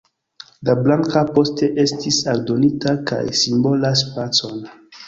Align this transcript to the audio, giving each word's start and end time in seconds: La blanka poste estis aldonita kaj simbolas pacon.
La 0.69 0.73
blanka 0.85 1.23
poste 1.35 1.69
estis 1.85 2.19
aldonita 2.35 2.99
kaj 3.13 3.23
simbolas 3.45 4.07
pacon. 4.19 4.63